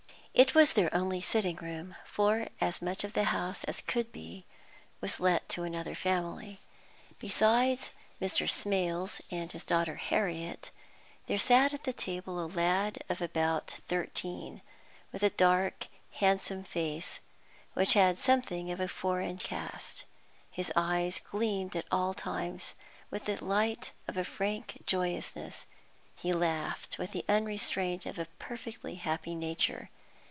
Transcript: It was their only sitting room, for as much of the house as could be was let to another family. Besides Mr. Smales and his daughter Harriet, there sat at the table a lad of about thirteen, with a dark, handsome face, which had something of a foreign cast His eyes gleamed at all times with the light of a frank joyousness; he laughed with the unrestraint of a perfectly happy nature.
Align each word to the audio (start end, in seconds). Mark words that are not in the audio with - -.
It 0.33 0.55
was 0.55 0.73
their 0.73 0.91
only 0.95 1.19
sitting 1.19 1.57
room, 1.57 1.97
for 2.05 2.47
as 2.61 2.81
much 2.81 3.03
of 3.03 3.11
the 3.13 3.25
house 3.25 3.63
as 3.65 3.81
could 3.81 4.11
be 4.13 4.45
was 5.01 5.19
let 5.19 5.47
to 5.49 5.63
another 5.63 5.93
family. 5.93 6.61
Besides 7.19 7.91
Mr. 8.19 8.49
Smales 8.49 9.21
and 9.29 9.51
his 9.51 9.65
daughter 9.65 9.95
Harriet, 9.97 10.71
there 11.27 11.37
sat 11.37 11.73
at 11.73 11.83
the 11.83 11.93
table 11.93 12.43
a 12.43 12.47
lad 12.47 13.03
of 13.09 13.21
about 13.21 13.71
thirteen, 13.89 14.61
with 15.11 15.21
a 15.21 15.29
dark, 15.29 15.87
handsome 16.13 16.63
face, 16.63 17.19
which 17.73 17.93
had 17.93 18.17
something 18.17 18.71
of 18.71 18.79
a 18.79 18.87
foreign 18.87 19.37
cast 19.37 20.05
His 20.49 20.71
eyes 20.77 21.19
gleamed 21.19 21.75
at 21.75 21.85
all 21.91 22.13
times 22.13 22.73
with 23.11 23.25
the 23.25 23.43
light 23.43 23.91
of 24.07 24.15
a 24.15 24.23
frank 24.23 24.81
joyousness; 24.87 25.65
he 26.15 26.33
laughed 26.33 26.97
with 26.97 27.11
the 27.11 27.25
unrestraint 27.27 28.05
of 28.05 28.17
a 28.17 28.25
perfectly 28.39 28.95
happy 28.95 29.35
nature. 29.35 29.89